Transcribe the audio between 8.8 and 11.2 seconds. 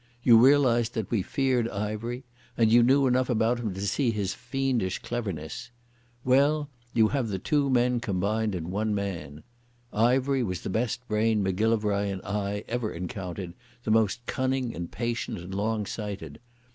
man. Ivery was the best